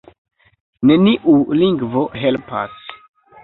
Neniu 0.93 1.37
lingvo 1.61 2.05
helpas. 2.25 2.85